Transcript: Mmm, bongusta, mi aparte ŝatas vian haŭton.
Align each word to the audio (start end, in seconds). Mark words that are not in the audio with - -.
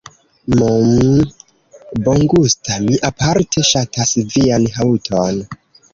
Mmm, 0.53 1.19
bongusta, 2.07 2.79
mi 2.87 2.97
aparte 3.11 3.67
ŝatas 3.73 4.17
vian 4.37 4.71
haŭton. 4.79 5.43